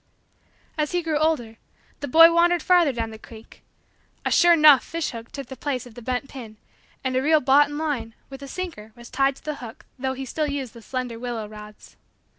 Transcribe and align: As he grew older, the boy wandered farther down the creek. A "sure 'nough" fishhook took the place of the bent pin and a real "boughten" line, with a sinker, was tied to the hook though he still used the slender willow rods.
As 0.79 0.93
he 0.93 1.03
grew 1.03 1.19
older, 1.19 1.57
the 1.99 2.07
boy 2.07 2.33
wandered 2.33 2.63
farther 2.63 2.91
down 2.91 3.11
the 3.11 3.19
creek. 3.19 3.61
A 4.25 4.31
"sure 4.31 4.55
'nough" 4.55 4.83
fishhook 4.83 5.31
took 5.31 5.45
the 5.45 5.55
place 5.55 5.85
of 5.85 5.93
the 5.93 6.01
bent 6.01 6.27
pin 6.27 6.57
and 7.03 7.15
a 7.15 7.21
real 7.21 7.39
"boughten" 7.39 7.77
line, 7.77 8.15
with 8.27 8.41
a 8.41 8.47
sinker, 8.47 8.93
was 8.95 9.11
tied 9.11 9.35
to 9.35 9.45
the 9.45 9.55
hook 9.57 9.85
though 9.99 10.13
he 10.13 10.25
still 10.25 10.47
used 10.47 10.73
the 10.73 10.81
slender 10.81 11.19
willow 11.19 11.47
rods. 11.47 11.97